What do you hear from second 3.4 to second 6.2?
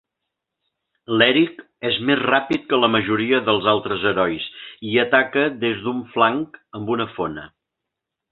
dels altres herois, i ataca des d'un